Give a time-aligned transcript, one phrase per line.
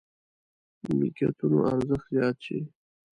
[0.97, 2.59] ملکيتونو ارزښت زيات شي.